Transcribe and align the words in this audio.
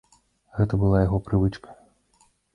Гэта 0.59 0.79
была 0.85 1.03
яго 1.03 1.21
прывычка. 1.29 1.79